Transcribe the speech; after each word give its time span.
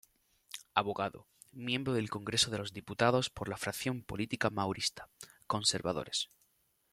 Abogado, 0.73 1.27
miembro 1.51 1.93
del 1.93 2.09
Congreso 2.09 2.49
de 2.49 2.57
los 2.57 2.73
Diputados 2.73 3.29
por 3.29 3.47
la 3.47 3.55
fracción 3.57 4.01
política 4.01 4.49
maurista, 4.49 5.11
conservadores. 5.45 6.31